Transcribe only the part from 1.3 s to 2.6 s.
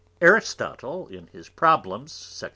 Problems, Sect.